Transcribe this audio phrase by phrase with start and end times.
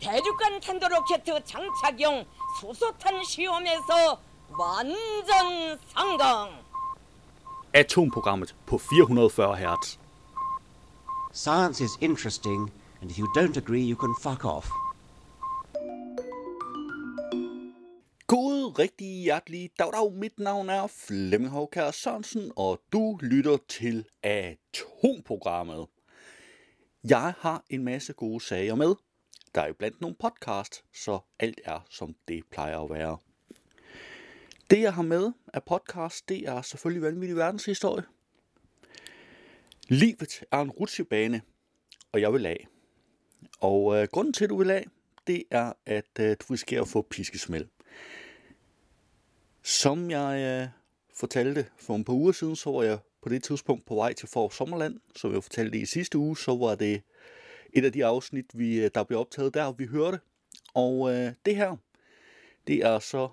[0.00, 2.24] 대륙간 탄도로켓 장착용
[2.60, 4.20] 수소탄 시험에서
[4.58, 6.50] 완전 성공.
[7.72, 9.98] Atomprogrammet på 440 Hz.
[11.32, 14.68] Science is interesting, and if you don't agree, you can fuck off.
[18.26, 20.12] God, rigtig hjertelig dag, dag.
[20.12, 25.86] Mit navn er Flemming Håkær Sørensen, og du lytter til Atomprogrammet.
[27.04, 28.94] Jeg har en masse gode sager med.
[29.55, 33.17] der er jo blandt nogle podcast, så alt er, som det plejer at være.
[34.69, 38.03] Det, jeg har med af podcast, det er selvfølgelig vanvittig verdenshistorie.
[39.87, 41.41] Livet er en rutsjebane,
[42.11, 42.67] og jeg vil af.
[43.59, 44.87] Og øh, grunden til, at du vil af,
[45.27, 47.67] det er, at øh, du risikerer at få piskesmæld.
[49.63, 50.69] Som jeg øh,
[51.13, 54.29] fortalte for en par uger siden, så var jeg på det tidspunkt på vej til
[54.29, 54.99] For Sommerland.
[55.15, 57.01] Som jeg fortalte i sidste uge, så var det
[57.75, 60.19] et af de afsnit, vi, øh, der blev optaget der, vi hørte.
[60.73, 61.75] Og øh, det her,
[62.67, 63.29] det er så,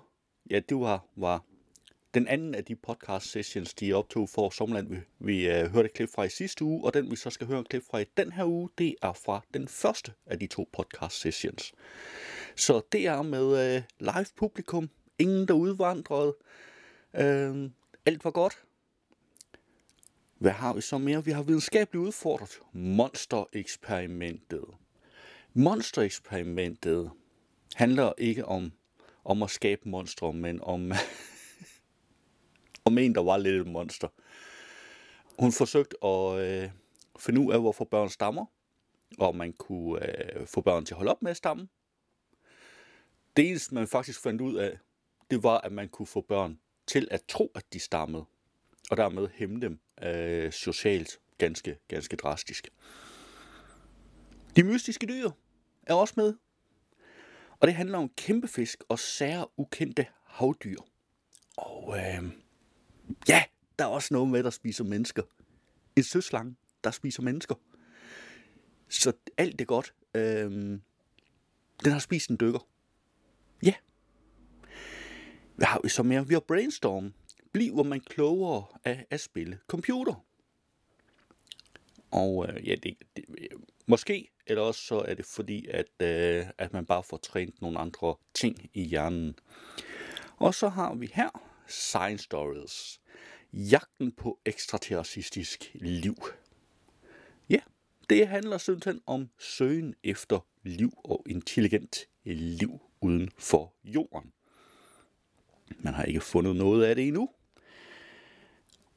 [0.49, 1.43] ja, det var, var
[2.13, 5.93] den anden af de podcast sessions, de optog for Sommerland, vi, vi øh, hørte et
[5.93, 8.05] klip fra i sidste uge, og den vi så skal høre et klip fra i
[8.17, 11.73] den her uge, det er fra den første af de to podcast sessions.
[12.55, 16.35] Så det er med øh, live publikum, ingen der udvandrede,
[17.13, 17.69] øh,
[18.05, 18.63] alt var godt.
[20.43, 21.25] Hvad har vi så mere?
[21.25, 24.65] Vi har videnskabeligt udfordret monstereksperimentet.
[25.53, 27.11] Monstereksperimentet
[27.75, 28.71] handler ikke om,
[29.25, 30.91] om at skabe monstre, men om,
[32.85, 34.07] om en, der var lidt et monster.
[35.39, 36.69] Hun forsøgte at øh,
[37.19, 38.45] finde ud af, hvorfor børn stammer,
[39.19, 40.05] og om man kunne
[40.35, 41.67] øh, få børn til at holde op med at stamme.
[43.37, 44.79] Det eneste, man faktisk fandt ud af,
[45.31, 48.25] det var, at man kunne få børn til at tro, at de stammede,
[48.91, 52.69] og dermed hæmme dem øh, socialt ganske, ganske drastisk.
[54.55, 55.29] De mystiske dyr
[55.83, 56.33] er også med,
[57.59, 60.79] og det handler om kæmpefisk og sære ukendte havdyr.
[61.57, 62.23] Og øh,
[63.27, 63.43] ja,
[63.79, 65.23] der er også noget med, der spiser mennesker.
[65.95, 67.55] En søslange, der spiser mennesker.
[68.89, 69.93] Så alt det godt.
[70.13, 70.51] Øh,
[71.83, 72.67] den har spist en dykker.
[73.63, 73.73] Ja.
[75.55, 76.27] Hvad har vi så mere?
[76.27, 77.13] Vi har brainstorm.
[77.53, 80.25] Bliver man klogere af at spille computer?
[82.11, 86.45] Og øh, ja, det, det, øh, måske, eller også så er det fordi, at, øh,
[86.57, 89.35] at man bare får trænet nogle andre ting i hjernen.
[90.37, 91.29] Og så har vi her
[91.67, 93.01] Science Stories.
[93.53, 96.15] Jagten på ekstraterroristisk liv.
[97.49, 97.59] Ja,
[98.09, 104.31] det handler simpelthen om søgen efter liv og intelligent liv uden for jorden.
[105.79, 107.29] Man har ikke fundet noget af det endnu.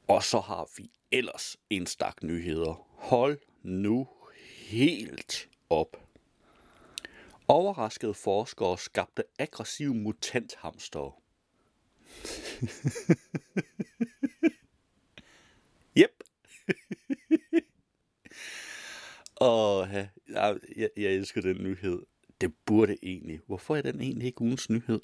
[0.07, 2.87] Og så har vi ellers en stak nyheder.
[2.91, 4.07] Hold nu
[4.67, 5.97] helt op.
[7.47, 11.21] Overraskede forskere skabte aggressive mutanthamster.
[16.01, 16.23] yep.
[19.35, 20.07] Og ja,
[20.75, 22.01] jeg, jeg elsker den nyhed.
[22.41, 23.39] Det burde egentlig.
[23.47, 24.99] Hvorfor er den egentlig ikke ugens nyhed?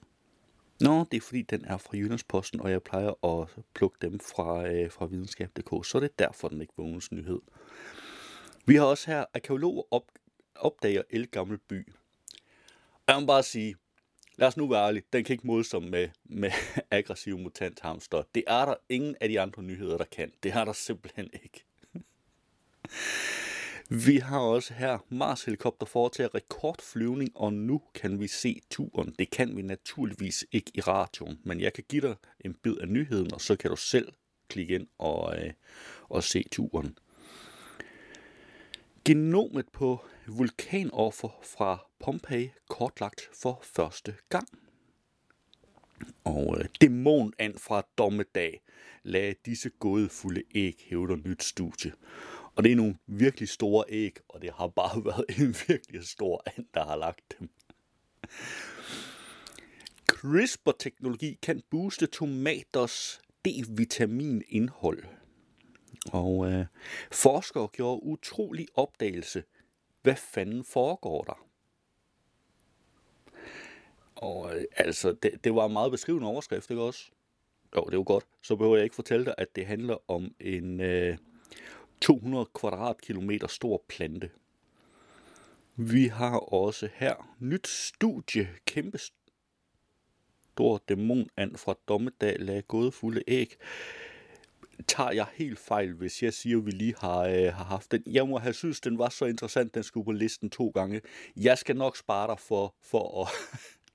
[0.84, 4.68] Nå, det er fordi, den er fra Jyllandsposten, og jeg plejer at plukke dem fra,
[4.68, 7.40] øh, fra videnskab.dk, så det er derfor, den ikke var ugens nyhed.
[8.66, 10.12] Vi har også her, arkeologer op,
[10.56, 11.94] opdager elgammel by.
[13.08, 13.76] Jeg må bare sige,
[14.36, 16.52] lad os nu være ærlige, den kan ikke modstå med, med
[16.92, 18.24] aggressive mutanthamster.
[18.36, 20.32] Det er der ingen af de andre nyheder, der kan.
[20.44, 21.66] Det har der simpelthen ikke.
[23.96, 29.16] Vi har også her Mars helikopter foretager rekordflyvning, og nu kan vi se turen.
[29.20, 32.16] Det kan vi naturligvis ikke i radioen, men jeg kan give dig
[32.46, 34.14] en bid af nyheden, og så kan du selv
[34.48, 35.54] klikke ind og, øh,
[36.10, 36.98] og se turen.
[39.06, 44.48] Genomet på vulkanoffer fra Pompeji kortlagt for første gang.
[46.24, 48.62] Og øh, dæmonand fra dommedag
[49.04, 51.92] lagde disse gådefulde æg, hævder nyt studie.
[52.56, 56.44] Og det er nogle virkelig store æg, og det har bare været en virkelig stor
[56.58, 57.50] and, der har lagt dem.
[60.08, 65.04] CRISPR-teknologi kan booste tomaters D-vitaminindhold.
[66.12, 66.66] Og øh,
[67.12, 69.44] forskere gjorde utrolig opdagelse.
[70.02, 71.48] Hvad fanden foregår der?
[74.16, 77.12] Og øh, altså, det, det var en meget beskrivende overskrift, ikke også?
[77.76, 78.26] Jo, det er jo godt.
[78.42, 81.18] Så behøver jeg ikke fortælle dig, at det handler om en øh,
[82.04, 84.30] 200 kvadratkilometer stor plante.
[85.76, 89.00] Vi har også her nyt studie, kæmpe
[90.52, 93.56] stor dæmonand fra Dommedag lagde gådefulde æg.
[94.88, 98.04] tager jeg helt fejl, hvis jeg siger, at vi lige har, øh, har haft den.
[98.06, 101.02] Jeg må have synes, den var så interessant, den skulle på listen to gange.
[101.36, 103.32] Jeg skal nok spare dig for, for at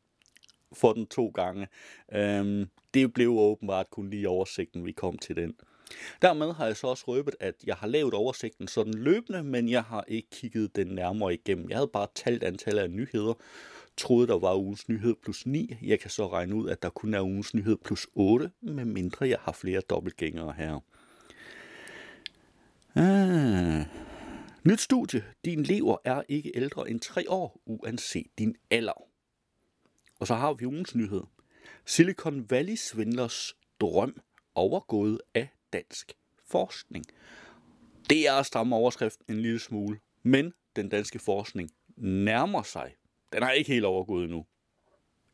[0.81, 1.69] for den to gange.
[2.13, 5.55] Øhm, det blev åbenbart kun lige oversigten, vi kom til den.
[6.23, 9.83] Dermed har jeg så også røbet, at jeg har lavet oversigten sådan løbende, men jeg
[9.83, 11.69] har ikke kigget den nærmere igennem.
[11.69, 13.35] Jeg havde bare talt antallet af nyheder,
[13.97, 15.77] troede der var ugens nyhed plus 9.
[15.83, 19.39] Jeg kan så regne ud, at der kun er ugens nyhed plus 8, medmindre jeg
[19.41, 20.81] har flere dobbeltgængere her.
[22.95, 23.87] Ah.
[24.65, 25.25] Nyt studie.
[25.45, 29.03] Din lever er ikke ældre end 3 år, uanset din alder.
[30.21, 31.23] Og så har vi ugens nyhed.
[31.87, 34.21] Silicon Valley svindlers drøm
[34.55, 36.13] overgået af dansk
[36.47, 37.05] forskning.
[38.11, 42.95] Det er at stramme overskriften en lille smule, men den danske forskning nærmer sig.
[43.33, 44.47] Den har ikke helt overgået endnu.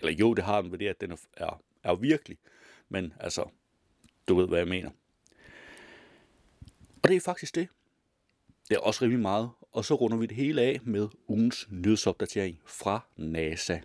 [0.01, 2.39] Eller jo, det har den ved det, at den er, er, er virkelig.
[2.89, 3.49] Men altså,
[4.29, 4.91] du ved, hvad jeg mener.
[7.03, 7.69] Og det er faktisk det.
[8.69, 9.51] Det er også rimelig meget.
[9.73, 13.79] Og så runder vi det hele af med ugens nyhedsopdatering fra NASA.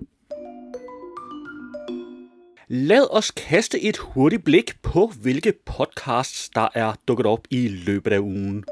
[2.72, 8.14] Lad os kaste et hurtigt blik på, hvilke podcasts, der er dukket op i løbet
[8.14, 8.66] af ugen.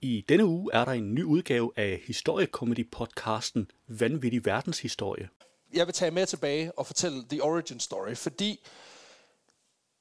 [0.00, 5.28] I denne uge er der en ny udgave af historiekomedy-podcasten Vanvittig Verdenshistorie.
[5.74, 8.66] jeg vil tage med tilbage og fortælle the origin story, fordi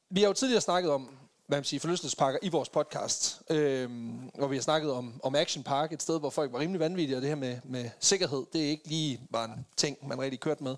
[0.09, 1.09] vi har jo tidligere snakket om,
[1.47, 3.41] hvad man siger, forlystelsesparker i vores podcast.
[3.49, 6.79] Øhm, hvor vi har snakket om, om Action Park, et sted, hvor folk var rimelig
[6.79, 10.21] vanvittige, og det her med, med sikkerhed, det er ikke lige bare en ting, man
[10.21, 10.75] rigtig kørt med.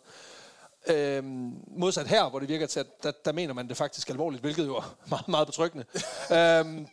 [0.88, 4.42] Øhm, modsat her, hvor det virker til, at der, der mener man det faktisk alvorligt,
[4.42, 5.86] hvilket jo er meget, meget betryggende.
[6.32, 6.88] øhm,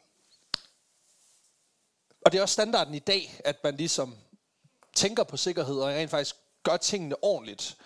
[2.24, 4.16] og det er også standarden i dag, at man ligesom
[4.94, 7.76] tænker på sikkerhed, og rent faktisk gør tingene ordentligt.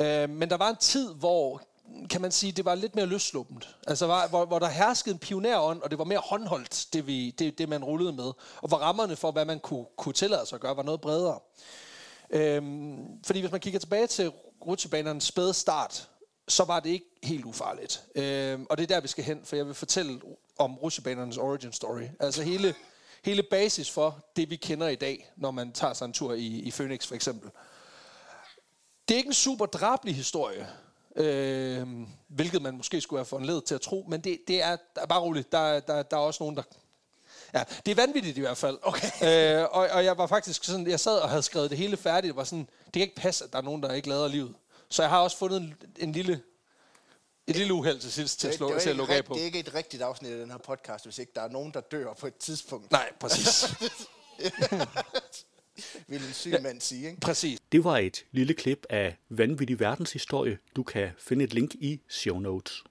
[0.00, 1.62] Øh, men der var en tid, hvor
[2.10, 3.76] kan man sige, det var lidt mere løsluppent.
[3.86, 7.30] Altså, var, hvor, hvor der herskede en pionerånd, og det var mere håndholdt, det, vi,
[7.30, 8.32] det, det man rullede med.
[8.62, 11.38] Og hvor rammerne for, hvad man kunne, kunne tillade sig at gøre, var noget bredere.
[12.30, 14.32] Øhm, fordi hvis man kigger tilbage til
[14.66, 16.08] rutsjebanernes spæde start,
[16.48, 18.02] så var det ikke helt ufarligt.
[18.14, 20.20] Øh, og det er der, vi skal hen, for jeg vil fortælle
[20.58, 22.02] om rutsjebanernes origin story.
[22.20, 22.74] Altså hele,
[23.24, 26.46] hele basis for det, vi kender i dag, når man tager sig en tur i,
[26.46, 27.50] i Phoenix for eksempel.
[29.08, 30.68] Det er ikke en super drabelig historie,
[31.16, 31.86] øh,
[32.28, 35.06] hvilket man måske skulle have foranledet til at tro, men det, det er, der er
[35.06, 35.52] bare roligt.
[35.52, 36.62] Der, der, der er også nogen, der...
[37.54, 38.78] Ja, det er vanvittigt i hvert fald.
[38.82, 39.10] Okay.
[39.22, 42.30] Øh, og, og jeg var faktisk sådan, jeg sad og havde skrevet det hele færdigt,
[42.30, 44.54] og var sådan, det kan ikke passe, at der er nogen, der ikke lader livet.
[44.88, 46.40] Så jeg har også fundet en, en lille,
[47.46, 49.34] et lille uheld til sidst til at, slå, det, til at lukke af på.
[49.34, 51.74] det er ikke et rigtigt afsnit af den her podcast, hvis ikke der er nogen,
[51.74, 52.90] der dør på et tidspunkt.
[52.92, 53.64] Nej, præcis.
[56.08, 57.20] Vil en syg mand sige, ikke?
[57.20, 57.58] præcis.
[57.72, 60.58] Det var et lille klip af Vanvittig Verdenshistorie.
[60.76, 62.84] Du kan finde et link i show notes.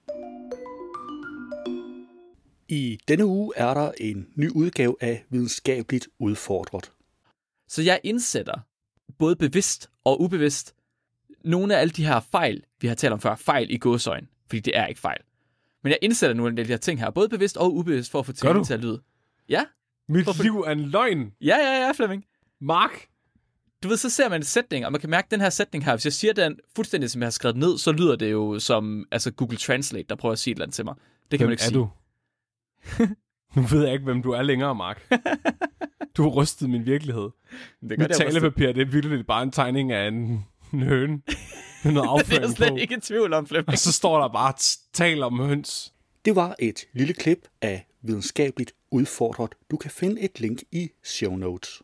[2.68, 6.92] I denne uge er der en ny udgave af Videnskabeligt Udfordret.
[7.68, 8.58] Så jeg indsætter,
[9.18, 10.74] både bevidst og ubevidst,
[11.44, 14.60] nogle af alle de her fejl, vi har talt om før, fejl i godsøjen, fordi
[14.60, 15.20] det er ikke fejl.
[15.82, 18.26] Men jeg indsætter nogle af de her ting her, både bevidst og ubevidst, for at
[18.26, 19.02] få tingene til at lyde.
[19.48, 19.64] Ja,
[20.08, 21.32] Mit Hvorfor- liv er en løgn.
[21.40, 22.24] ja, ja, ja, Flemming.
[22.60, 23.06] Mark.
[23.82, 25.92] Du ved, så ser man en sætning, og man kan mærke den her sætning her.
[25.96, 29.04] Hvis jeg siger den fuldstændig, som jeg har skrevet ned, så lyder det jo som
[29.12, 30.94] altså Google Translate, der prøver at sige et eller andet til mig.
[30.94, 31.74] Det kan Hvem man ikke er sige.
[31.78, 31.88] du?
[33.56, 35.08] Nu ved jeg ikke, hvem du er længere, Mark.
[36.16, 37.22] du har rystet min virkelighed.
[37.22, 37.32] Det
[37.82, 41.20] Mit gør jeg talepapir, det er virkelig bare en tegning af en, en høne.
[41.84, 42.76] Med noget det er jeg slet på.
[42.76, 43.68] ikke i tvivl om, Flemming.
[43.68, 45.92] Og så står der bare, "T- tal om høns.
[46.24, 49.54] Det var et lille klip af Videnskabeligt Udfordret.
[49.70, 51.82] Du kan finde et link i show notes.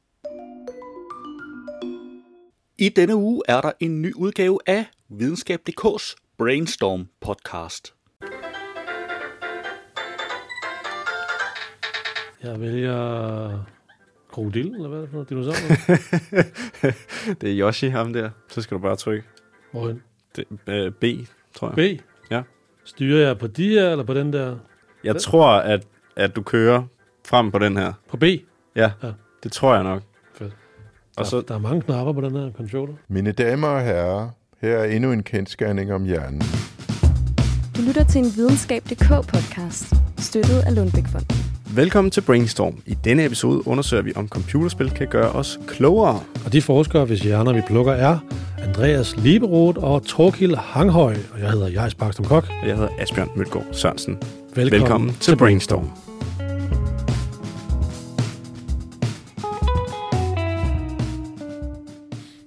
[2.78, 7.94] I denne uge er der en ny udgave af Videnskab.dk's Brainstorm podcast.
[12.44, 13.64] Jeg vælger
[14.32, 15.28] krokodil, eller hvad er det for noget?
[15.30, 15.54] Dinosaur?
[17.40, 18.30] det er Yoshi, ham der.
[18.48, 19.24] Så skal du bare trykke
[19.72, 20.02] Hvorhen?
[20.36, 21.04] det, øh, B,
[21.54, 21.98] tror jeg.
[21.98, 22.02] B?
[22.30, 22.42] Ja.
[22.84, 24.56] Styrer jeg på de her, eller på den der?
[25.04, 26.82] Jeg tror, at, at du kører
[27.26, 27.92] frem på den her.
[28.10, 28.22] På B?
[28.76, 29.12] Ja, Ja.
[29.42, 30.02] det tror jeg nok.
[30.34, 30.52] Fedt.
[31.16, 32.94] Og Der, så, der er mange knapper på den her controller.
[33.08, 34.28] Mine damer og herrer,
[34.60, 36.42] her er endnu en kendskærning om hjernen.
[37.76, 41.36] Du lytter til en videnskab.dk podcast, støttet af Lundbækfonden.
[41.76, 42.82] Velkommen til Brainstorm.
[42.86, 46.22] I denne episode undersøger vi, om computerspil kan gøre os klogere.
[46.44, 48.18] Og de forskere, hvis hjerner vi plukker, er
[48.58, 51.16] Andreas Lieberoth og Torkil Hanghøj.
[51.32, 52.44] Og jeg hedder Jais Bakstrøm Kok.
[52.62, 54.18] Og Jeg hedder Asbjørn Mødgaard Sørensen.
[54.54, 55.90] Velkommen, Velkommen til Brainstorm.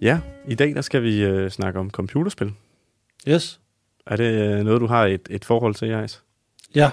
[0.02, 2.52] Ja, i dag der skal vi øh, snakke om computerspil.
[3.28, 3.60] Yes.
[4.08, 6.24] Er det øh, noget, du har et, et forhold til, Jais?
[6.76, 6.90] Ja,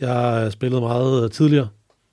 [0.00, 1.68] jeg har spillet meget øh, tidligere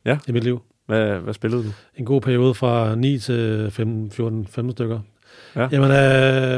[0.05, 0.17] Ja.
[0.27, 0.61] i mit liv.
[0.85, 1.69] Hvad, hvad spillede du?
[1.97, 4.99] En god periode fra 9 til 15, 14, 15 stykker.
[5.55, 5.67] Ja.
[5.71, 5.89] Jamen,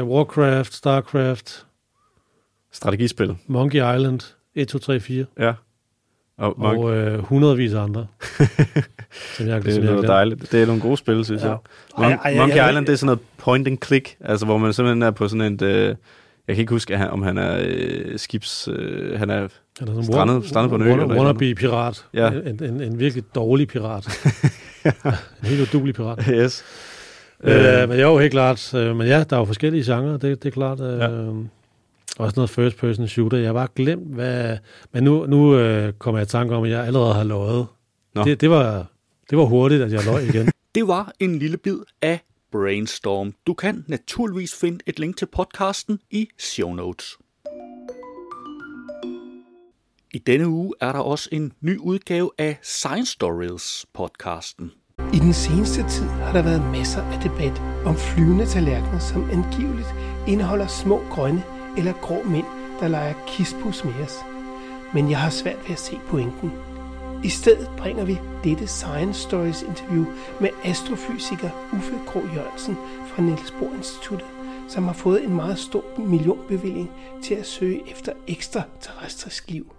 [0.02, 1.66] uh, Warcraft, Starcraft,
[2.72, 3.36] Strategispil.
[3.46, 4.20] Monkey Island,
[4.54, 5.24] 1, 2, 3, 4.
[5.38, 5.52] Ja.
[6.38, 8.06] Og, Og øh, hundredvis af andre.
[9.36, 10.52] som jeg, det som er noget dejligt.
[10.52, 11.48] Det er nogle gode spil, synes Ja.
[11.48, 11.58] jeg.
[11.98, 14.46] Ej, Mon- ej, ej, Monkey jeg- Island, det er sådan noget point and click, altså
[14.46, 15.62] hvor man simpelthen er på sådan et...
[15.62, 15.94] Øh,
[16.48, 18.68] jeg kan ikke huske, at han, om han er øh, skibs...
[18.72, 19.48] Øh, han er
[19.78, 20.92] Han er strandet, strandet på en ø.
[20.92, 21.16] andet.
[21.16, 22.04] Wannabe-pirat.
[22.14, 22.30] Ja.
[22.30, 24.06] En, en, en virkelig dårlig pirat.
[24.84, 25.12] en
[25.48, 26.24] helt udulig pirat.
[26.30, 26.64] Yes.
[27.44, 27.88] Øh, Øh.
[27.88, 28.74] men jo, helt klart.
[28.74, 30.80] Øh, men ja, der er jo forskellige genrer, det, det er klart.
[30.80, 31.08] Øh, Ja.
[32.18, 33.38] Også noget first person shooter.
[33.38, 34.56] Jeg har bare glemt, hvad...
[34.92, 37.66] Men nu, nu øh, kommer jeg i tanke om, at jeg allerede har løjet.
[38.14, 38.24] Nå.
[38.24, 38.86] Det, det, var,
[39.30, 40.50] det var hurtigt, at jeg løj igen.
[40.74, 42.20] Det var en lille bid af
[42.52, 43.32] Brainstorm.
[43.46, 47.18] Du kan naturligvis finde et link til podcasten i show notes.
[50.14, 54.70] I denne uge er der også en ny udgave af Science Stories podcasten.
[55.14, 59.88] I den seneste tid har der været masser af debat om flyvende tallerkener, som angiveligt
[60.28, 61.42] indeholder små grønne
[61.78, 62.46] eller grå mænd,
[62.80, 64.16] der leger kispus med os.
[64.94, 66.52] Men jeg har svært ved at se pointen.
[67.26, 70.04] I stedet bringer vi dette Science Stories interview
[70.40, 72.76] med astrofysiker Uffe Kro Jørgensen
[73.08, 74.28] fra Niels Bohr Instituttet,
[74.68, 76.90] som har fået en meget stor millionbevilling
[77.22, 79.72] til at søge efter ekstraterrestrisk liv.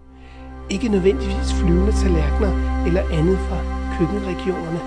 [0.70, 3.58] Ikke nødvendigvis flyvende tallerkener eller andet fra
[3.98, 4.80] køkkenregionerne,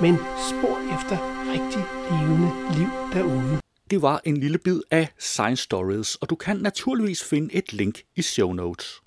[0.00, 0.14] men
[0.48, 1.16] spor efter
[1.52, 3.60] rigtig levende liv derude.
[3.90, 8.02] Det var en lille bid af Science Stories, og du kan naturligvis finde et link
[8.16, 9.02] i show notes.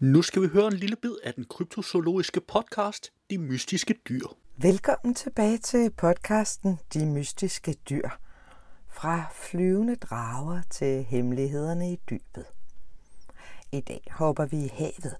[0.00, 4.26] Nu skal vi høre en lille bid af den kryptozoologiske podcast, De Mystiske Dyr.
[4.56, 8.08] Velkommen tilbage til podcasten De Mystiske Dyr.
[8.88, 12.44] Fra flyvende drager til hemmelighederne i dybet.
[13.72, 15.16] I dag hopper vi i havet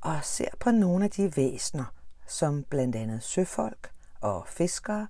[0.00, 1.94] og ser på nogle af de væsener,
[2.26, 5.06] som blandt andet søfolk og fiskere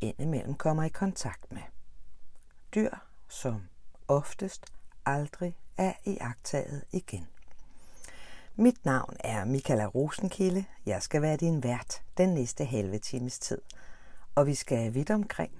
[0.00, 1.62] indimellem kommer i kontakt med.
[2.74, 2.90] Dyr,
[3.28, 3.62] som
[4.08, 4.64] oftest
[5.06, 7.26] aldrig er iagtaget igen.
[8.56, 10.64] Mit navn er Michaela Rosenkilde.
[10.86, 13.58] Jeg skal være din vært den næste halve times tid.
[14.34, 15.52] Og vi skal vidt omkring.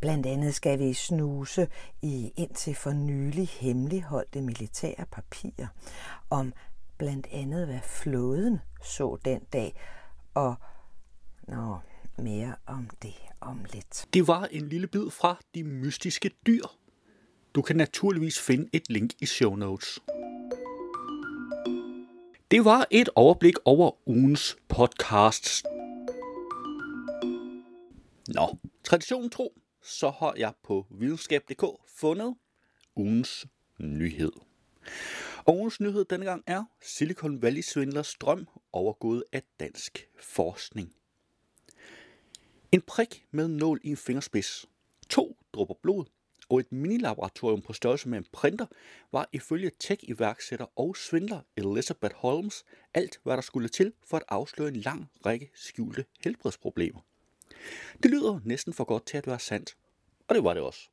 [0.00, 1.68] Blandt andet skal vi snuse
[2.02, 5.66] i indtil for nylig hemmeligholdte militære papirer
[6.30, 6.52] om
[6.98, 9.74] blandt andet, hvad flåden så den dag,
[10.34, 10.54] og
[11.48, 11.78] nå,
[12.18, 14.06] mere om det om lidt.
[14.14, 16.64] Det var en lille bid fra De Mystiske Dyr.
[17.54, 20.00] Du kan naturligvis finde et link i show notes.
[22.52, 25.62] Det var et overblik over ugens podcasts.
[28.28, 31.64] Nå, traditionen tro, så har jeg på videnskab.dk
[31.98, 32.34] fundet
[32.96, 33.46] ugens
[33.78, 34.32] nyhed.
[35.44, 40.94] Og ugens nyhed denne gang er Silicon Valley svindlers drøm overgået af dansk forskning.
[42.72, 44.66] En prik med nål i en fingerspids,
[45.08, 46.04] to dråber blod
[46.52, 48.66] og et minilaboratorium på størrelse med en printer
[49.12, 54.68] var ifølge tech-iværksætter og svindler Elizabeth Holmes alt, hvad der skulle til for at afsløre
[54.68, 57.00] en lang række skjulte helbredsproblemer.
[58.02, 59.76] Det lyder næsten for godt til at være sandt,
[60.28, 60.88] og det var det også.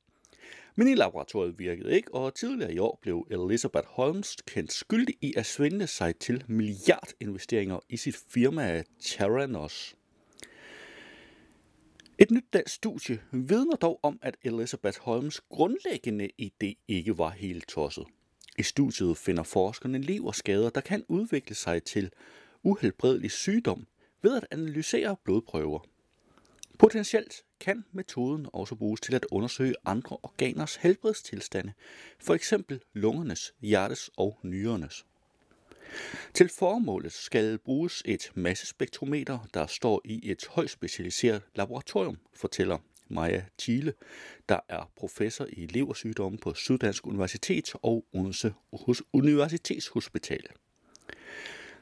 [0.75, 5.87] Minilaboratoriet virkede ikke, og tidligere i år blev Elizabeth Holmes kendt skyldig i at svindle
[5.87, 9.98] sig til milliardinvesteringer i sit firma Theranos.
[12.21, 17.67] Et nyt dansk studie vidner dog om, at Elizabeth Holmes grundlæggende idé ikke var helt
[17.67, 18.05] tosset.
[18.57, 22.11] I studiet finder forskerne leverskader, der kan udvikle sig til
[22.63, 23.87] uhelbredelig sygdom
[24.21, 25.79] ved at analysere blodprøver.
[26.79, 31.73] Potentielt kan metoden også bruges til at undersøge andre organers helbredstilstande,
[32.19, 35.05] for eksempel lungernes, hjertes og nyrenes.
[36.33, 42.77] Til formålet skal bruges et massespektrometer, der står i et højt specialiseret laboratorium, fortæller
[43.07, 43.93] Maja Thiele,
[44.49, 48.53] der er professor i leversygdomme på Syddansk Universitet og Odense
[49.13, 50.43] Universitetshospital.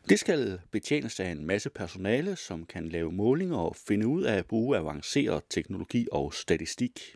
[0.10, 4.38] Det skal betjenes af en masse personale, som kan lave målinger og finde ud af
[4.38, 7.16] at bruge avanceret teknologi og statistik.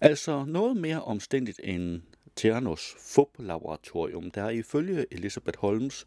[0.00, 2.02] Altså noget mere omstændigt end
[2.42, 6.06] Theranos FUP-laboratorium, der ifølge Elisabeth Holmes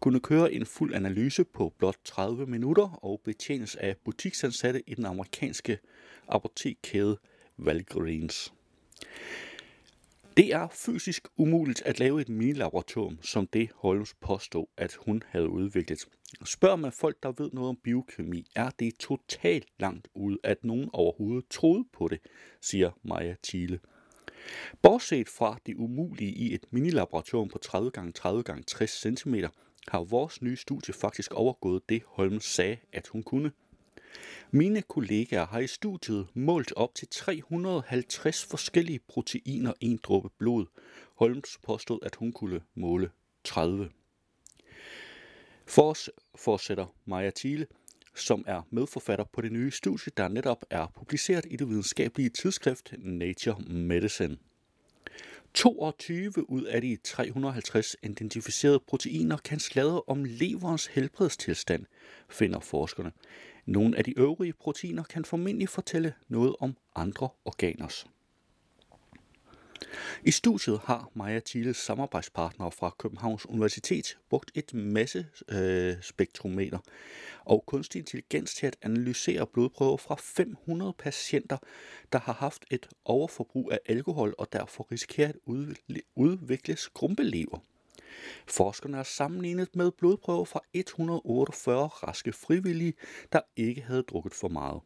[0.00, 5.06] kunne køre en fuld analyse på blot 30 minutter og betjenes af butiksansatte i den
[5.06, 5.78] amerikanske
[6.28, 7.18] apotekkæde
[7.58, 8.52] Walgreens.
[10.36, 15.48] Det er fysisk umuligt at lave et minilaboratorium, som det Holmes påstod, at hun havde
[15.48, 15.98] udviklet.
[16.44, 20.90] Spørger man folk, der ved noget om biokemi, er det totalt langt ude, at nogen
[20.92, 22.18] overhovedet troede på det,
[22.60, 23.80] siger Maja Thiele.
[24.82, 29.34] Bortset fra det umulige i et minilaboratorium på 30 x 30 x 60 cm,
[29.88, 33.52] har vores nye studie faktisk overgået det, Holm sagde, at hun kunne.
[34.50, 40.66] Mine kollegaer har i studiet målt op til 350 forskellige proteiner i en dråbe blod.
[41.14, 43.10] Holmes påstod, at hun kunne måle
[43.44, 43.90] 30.
[45.66, 47.66] For os fortsætter Maja Thiele,
[48.14, 52.94] som er medforfatter på det nye studie, der netop er publiceret i det videnskabelige tidsskrift
[52.98, 54.36] Nature Medicine.
[55.54, 61.84] 22 ud af de 350 identificerede proteiner kan sladre om leverens helbredstilstand,
[62.28, 63.12] finder forskerne.
[63.66, 68.06] Nogle af de øvrige proteiner kan formentlig fortælle noget om andre organers.
[70.24, 76.78] I studiet har Maja Thieles samarbejdspartnere fra Københavns Universitet brugt et masse øh, spektrometer
[77.44, 81.58] og kunstig intelligens til at analysere blodprøver fra 500 patienter,
[82.12, 85.36] der har haft et overforbrug af alkohol og derfor risikerer at
[86.16, 87.58] udvikle skrumpelever.
[88.46, 92.94] Forskerne har sammenlignet med blodprøver fra 148 raske frivillige,
[93.32, 94.80] der ikke havde drukket for meget.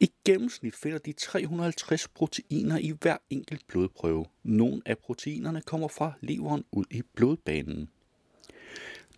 [0.00, 4.24] I gennemsnit finder de 350 proteiner i hver enkelt blodprøve.
[4.42, 7.88] Nogle af proteinerne kommer fra leveren ud i blodbanen.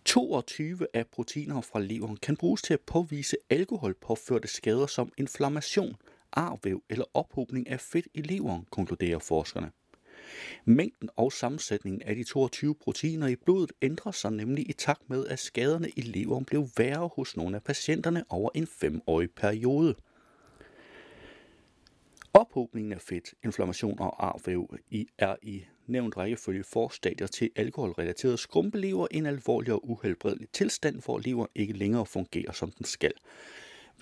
[0.05, 5.95] 22 af proteiner fra leveren kan bruges til at påvise alkoholpåførte skader som inflammation,
[6.31, 9.71] arvæv eller ophobning af fedt i leveren, konkluderer forskerne.
[10.65, 15.27] Mængden og sammensætningen af de 22 proteiner i blodet ændrer sig nemlig i takt med,
[15.27, 19.95] at skaderne i leveren blev værre hos nogle af patienterne over en femårig periode.
[22.49, 29.07] Ophobningen af fedt, inflammation og arvæv i, er i nævnt rækkefølge forstadier til alkoholrelateret skrumpelever
[29.11, 33.11] en alvorlig og uhelbredelig tilstand, hvor leveren ikke længere fungerer som den skal.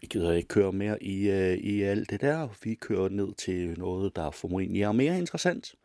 [0.01, 2.47] Vi gider ikke køre mere i, øh, i alt det der.
[2.63, 5.75] Vi kører ned til noget, der formentlig er mere interessant.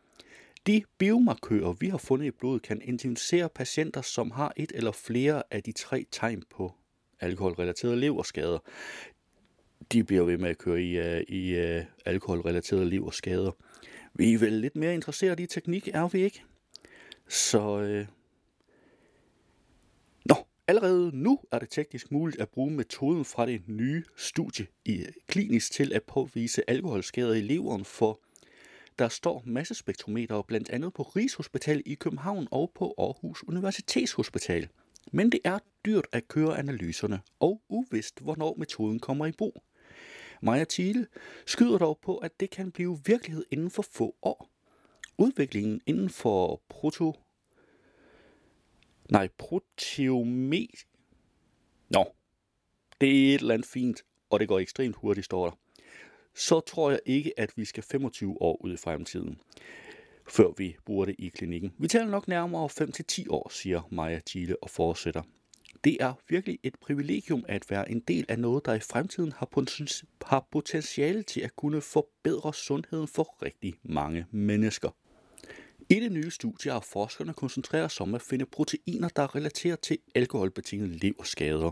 [0.67, 5.43] De biomarkører, vi har fundet i blodet, kan identificere patienter, som har et eller flere
[5.51, 6.73] af de tre tegn på
[7.19, 8.59] alkoholrelaterede leverskader
[9.91, 13.51] de bliver ved med at køre i, uh, i uh, alkoholrelaterede liv og skader.
[14.13, 16.43] Vi er vel lidt mere interesseret i teknik, er vi ikke?
[17.27, 18.07] Så uh...
[20.25, 20.35] Nå,
[20.67, 25.71] allerede nu er det teknisk muligt at bruge metoden fra det nye studie i klinisk
[25.71, 28.19] til at påvise alkoholskader i leveren for
[28.99, 34.67] der står massespektrometer blandt andet på Rigshospitalet i København og på Aarhus Universitetshospital.
[35.11, 39.63] Men det er dyrt at køre analyserne, og uvist, hvornår metoden kommer i brug.
[40.43, 41.07] Maja Thiele
[41.45, 44.49] skyder dog på, at det kan blive virkelighed inden for få år.
[45.17, 47.13] Udviklingen inden for proto...
[49.11, 50.67] Nej, proteome...
[51.89, 52.15] Nå,
[53.01, 55.57] det er et eller andet fint, og det går ekstremt hurtigt, står der.
[56.33, 59.41] Så tror jeg ikke, at vi skal 25 år ud i fremtiden,
[60.29, 61.73] før vi bruger det i klinikken.
[61.77, 65.21] Vi taler nok nærmere 5-10 år, siger Maja Thiele og fortsætter.
[65.83, 69.45] Det er virkelig et privilegium at være en del af noget, der i fremtiden har,
[69.45, 74.89] potentiale, har potentiale til at kunne forbedre sundheden for rigtig mange mennesker.
[75.89, 79.79] I det nye studie har forskerne koncentreret sig om at finde proteiner, der er relateret
[79.79, 81.71] til alkoholbetingede leverskader.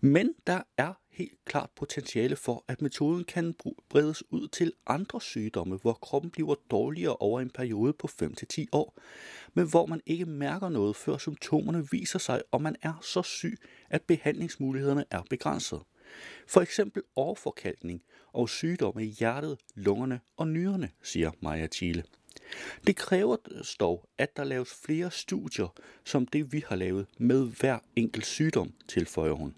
[0.00, 3.54] Men der er helt klart potentiale for, at metoden kan
[3.88, 8.98] bredes ud til andre sygdomme, hvor kroppen bliver dårligere over en periode på 5-10 år,
[9.54, 13.58] men hvor man ikke mærker noget, før symptomerne viser sig, og man er så syg,
[13.90, 15.80] at behandlingsmulighederne er begrænset.
[16.48, 22.02] For eksempel overforkalkning og sygdomme i hjertet, lungerne og nyrerne, siger Maja Thiele.
[22.86, 23.36] Det kræver
[23.80, 28.72] dog, at der laves flere studier, som det vi har lavet med hver enkelt sygdom,
[28.88, 29.54] tilføjer hun.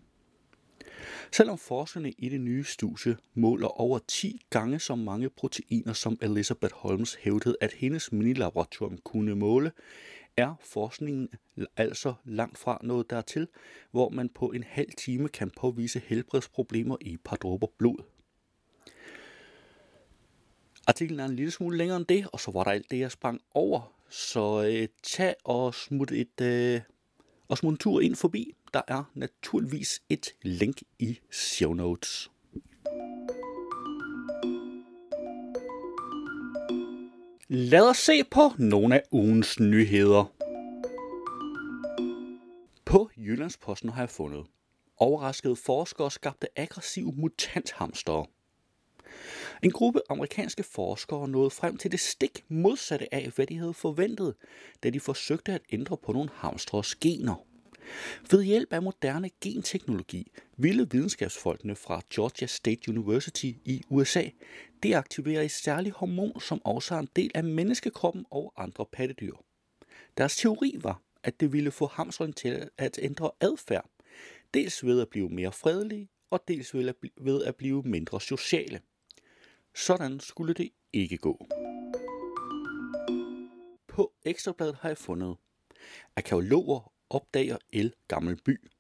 [1.32, 6.74] Selvom forskerne i det nye studie måler over 10 gange så mange proteiner, som Elizabeth
[6.74, 9.72] Holmes hævdede, at hendes minilaboratorium kunne måle,
[10.36, 11.28] er forskningen
[11.76, 13.48] altså langt fra noget dertil,
[13.90, 18.04] hvor man på en halv time kan påvise helbredsproblemer i et par dråber blod.
[20.90, 23.10] Artiklen er en lille smule længere end det, og så var der alt det, jeg
[23.10, 23.92] sprang over.
[24.08, 26.80] Så øh, tag og smut et øh,
[27.48, 28.54] og smut en tur ind forbi.
[28.74, 32.30] Der er naturligvis et link i show notes.
[37.48, 40.32] Lad os se på nogle af ugens nyheder.
[42.84, 44.46] På Jyllandsposten har jeg fundet.
[44.96, 48.26] Overraskede forskere skabte aggressive mutanthamstere.
[49.62, 54.34] En gruppe amerikanske forskere nåede frem til det stik modsatte af, hvad de havde forventet,
[54.82, 57.46] da de forsøgte at ændre på nogle hamstres gener.
[58.30, 64.24] Ved hjælp af moderne genteknologi ville videnskabsfolkene fra Georgia State University i USA
[64.82, 69.34] deaktivere et særligt hormon, som også er en del af menneskekroppen og andre pattedyr.
[70.18, 73.90] Deres teori var, at det ville få hamsteren til at ændre adfærd,
[74.54, 78.80] dels ved at blive mere fredelige, og dels ved at ved at blive mindre sociale.
[79.74, 81.46] Sådan skulle det ikke gå.
[83.86, 85.36] På Ekstrabladet har jeg fundet,
[86.16, 88.70] arkeologer opdager el gammel by.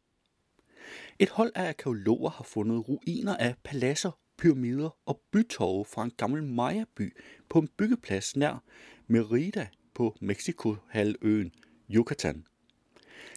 [1.18, 6.42] Et hold af arkeologer har fundet ruiner af paladser, pyramider og bytorve fra en gammel
[6.42, 7.16] Maya-by
[7.48, 8.62] på en byggeplads nær
[9.06, 11.52] Merida på Mexico-halvøen
[11.90, 12.46] Yucatan.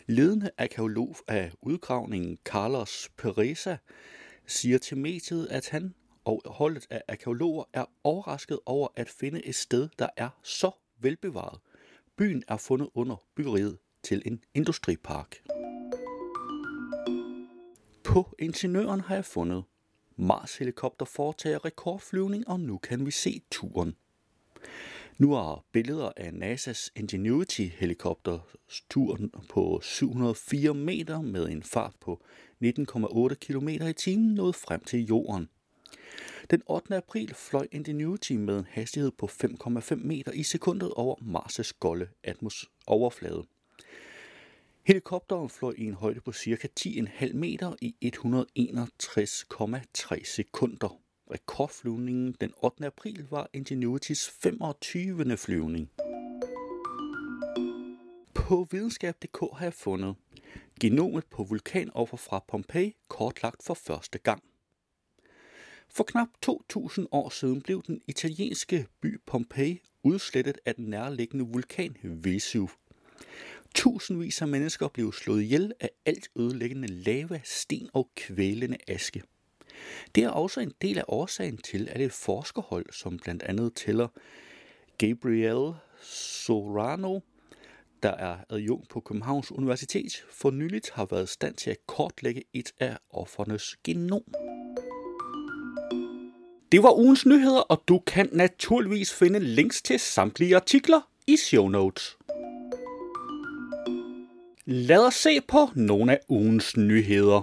[0.08, 3.78] Ledende arkeolog af udgravningen Carlos Pereza
[4.48, 9.56] siger til mediet, at han og holdet af arkeologer er overrasket over at finde et
[9.56, 11.60] sted, der er så velbevaret.
[12.18, 15.44] Byen er fundet under byggeriet til en industripark.
[18.04, 19.64] På ingeniøren har jeg fundet
[20.16, 23.96] Mars helikopter foretager rekordflyvning, og nu kan vi se turen.
[25.18, 28.40] Nu er billeder af NASA's Ingenuity helikopter
[28.90, 32.24] turen på 704 meter med en fart på
[32.64, 35.50] 19,8 km i timen nået frem til jorden.
[36.52, 36.96] Den 8.
[36.96, 42.72] april fløj Ingenuity med en hastighed på 5,5 meter i sekundet over Mars' golde atmos
[42.88, 43.44] overflade.
[44.84, 46.68] Helikopteren fløj i en højde på ca.
[46.80, 51.00] 10,5 meter i 161,3 sekunder.
[51.32, 52.86] Rekordflyvningen den 8.
[52.86, 55.38] april var Ingenuitys 25.
[55.38, 55.92] flyvning.
[58.34, 60.16] På videnskab.dk har jeg fundet
[60.80, 64.44] genomet på vulkanoffer fra Pompeji kortlagt for første gang.
[65.96, 71.98] For knap 2000 år siden blev den italienske by Pompeji udslettet af den nærliggende vulkan
[72.04, 72.70] Vesuv.
[73.76, 79.24] Tusindvis af mennesker blev slået ihjel af alt ødelæggende lava, sten og kvælende aske.
[80.16, 84.08] Det er også en del af årsagen til, at et forskerhold, som blandt andet tæller
[84.98, 87.20] Gabriel Sorano,
[88.04, 92.44] der er adjunkt på Københavns Universitet, for nyligt har været i stand til at kortlægge
[92.54, 94.24] et af offernes genom.
[96.74, 101.68] Det var ugens nyheder, og du kan naturligvis finde links til samtlige artikler i show
[101.68, 102.18] notes.
[104.66, 107.42] Lad os se på nogle af ugens nyheder.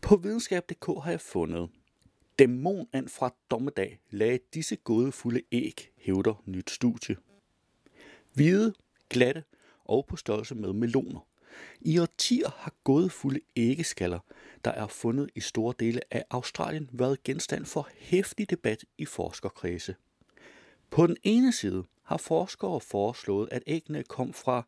[0.00, 1.68] På videnskab.dk har jeg fundet
[2.38, 7.16] Dæmonand fra dommedag lagde disse gådefulde æg, hævder nyt studie.
[8.34, 8.74] Hvide,
[9.08, 9.44] glatte
[9.84, 11.29] og på størrelse med meloner.
[11.80, 14.18] I årtier har gådefulde æggeskaller,
[14.64, 19.94] der er fundet i store dele af Australien, været genstand for hæftig debat i forskerkredse.
[20.90, 24.66] På den ene side har forskere foreslået, at æggene kom fra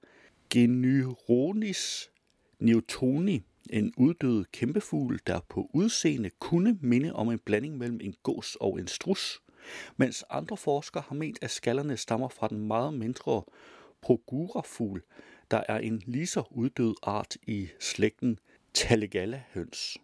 [0.51, 2.11] Genyronis
[2.59, 8.57] newtoni, en uddød kæmpefugl, der på udseende kunne minde om en blanding mellem en gås
[8.61, 9.42] og en strus,
[9.97, 13.42] mens andre forskere har ment, at skallerne stammer fra den meget mindre
[14.03, 15.03] progurafugl,
[15.51, 18.38] der er en lige så uddød art i slægten
[18.75, 19.99] Talegalla-høns.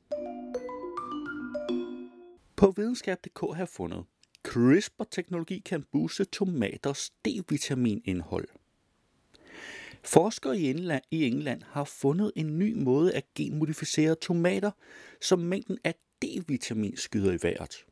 [2.56, 4.04] På videnskab.dk har jeg fundet,
[4.42, 8.48] CRISPR-teknologi kan booste tomaters D-vitaminindhold.
[10.04, 14.70] Forskere i England, i England har fundet en ny måde at genmodificere tomater,
[15.20, 17.87] så mængden af D-vitamin skyder i vejret.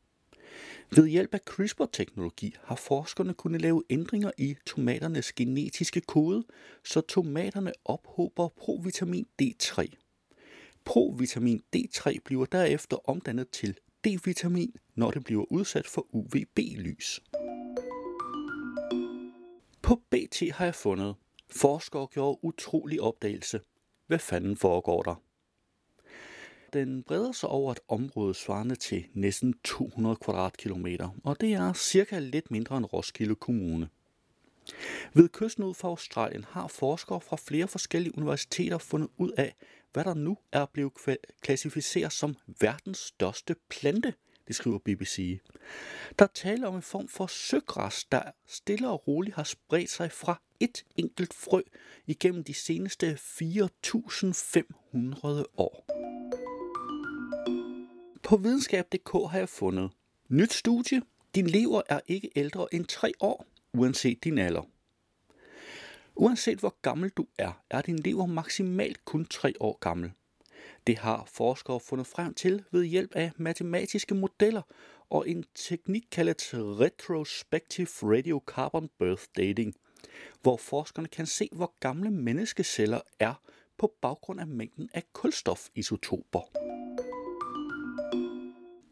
[0.90, 6.44] Ved hjælp af CRISPR-teknologi har forskerne kunnet lave ændringer i tomaternes genetiske kode,
[6.84, 9.86] så tomaterne ophober provitamin D3.
[10.84, 17.20] Provitamin D3 bliver derefter omdannet til D-vitamin, når det bliver udsat for UVB-lys.
[19.82, 21.14] På BT har jeg fundet,
[21.50, 23.60] forskere gjorde utrolig opdagelse.
[24.06, 25.25] Hvad fanden foregår der?
[26.76, 32.18] Den breder sig over et område svarende til næsten 200 kvadratkilometer, og det er cirka
[32.18, 33.88] lidt mindre end Roskilde Kommune.
[35.14, 39.54] Ved kysten ud for Australien har forskere fra flere forskellige universiteter fundet ud af,
[39.92, 40.92] hvad der nu er blevet
[41.40, 44.14] klassificeret som verdens største plante,
[44.48, 45.40] det skriver BBC.
[46.18, 50.40] Der taler om en form for søgræs, der stille og roligt har spredt sig fra
[50.60, 51.60] et enkelt frø
[52.06, 56.05] igennem de seneste 4.500 år.
[58.26, 59.90] På videnskab.dk har jeg fundet
[60.28, 61.02] nyt studie.
[61.34, 64.62] Din lever er ikke ældre end 3 år, uanset din alder.
[66.16, 70.12] Uanset hvor gammel du er, er din lever maksimalt kun 3 år gammel.
[70.86, 74.62] Det har forskere fundet frem til ved hjælp af matematiske modeller
[75.10, 79.74] og en teknik kaldet retrospective radiocarbon birth dating.
[80.42, 83.34] hvor forskerne kan se, hvor gamle menneskeceller er
[83.78, 86.75] på baggrund af mængden af kulstofisotoper.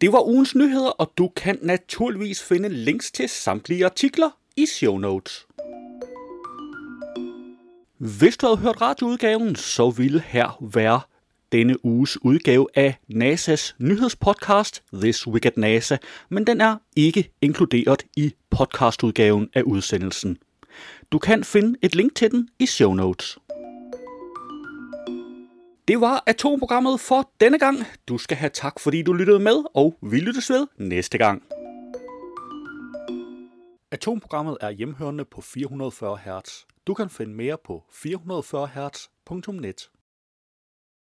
[0.05, 4.99] Det var ugens nyheder, og du kan naturligvis finde links til samtlige artikler i show
[4.99, 5.47] notes.
[7.99, 11.01] Hvis du havde hørt radioudgaven, så ville her være
[11.53, 15.97] denne uges udgave af NASA's nyhedspodcast This Week at NASA,
[16.29, 20.39] men den er ikke inkluderet i podcastudgaven af udsendelsen.
[21.13, 23.39] Du kan finde et link til den i show notes.
[25.89, 27.77] Det var atomprogrammet for denne gang.
[28.09, 31.43] Du skal have tak, fordi du lyttede med, og vi lyttes ved næste gang.
[33.91, 36.67] Atomprogrammet er hjemhørende på 440 Hz.
[36.87, 39.91] Du kan finde mere på 440 Hz.net.